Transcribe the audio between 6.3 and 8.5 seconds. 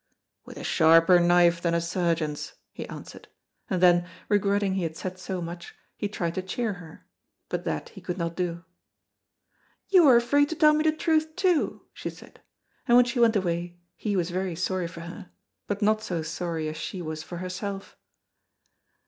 to cheer her. But that he could not